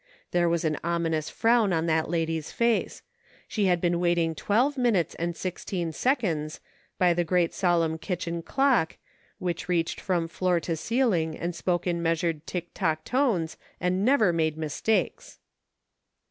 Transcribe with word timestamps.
There 0.31 0.49
was 0.49 0.65
an 0.65 0.79
ominous 0.83 1.29
frown 1.29 1.71
on 1.71 1.85
that 1.85 2.09
lady's 2.09 2.51
face; 2.51 3.03
she 3.47 3.65
had 3.65 3.79
been 3.79 3.99
waiting 3.99 4.33
twelve 4.33 4.75
minutes 4.75 5.13
and 5.13 5.37
sixteen 5.37 5.91
seconds, 5.91 6.59
by 6.97 7.13
the 7.13 7.23
great 7.23 7.53
solemn 7.53 7.99
kitchen 7.99 8.41
clock, 8.41 8.97
which 9.37 9.69
reached 9.69 10.01
from 10.01 10.27
floor 10.27 10.59
to 10.61 10.75
ceiling, 10.75 11.37
and 11.37 11.53
spoke 11.53 11.85
in 11.85 12.01
measured 12.01 12.47
tick 12.47 12.69
tock 12.73 13.03
tones, 13.03 13.57
and 13.79 14.03
never 14.03 14.33
made 14.33 14.57
mistakes. 14.57 15.37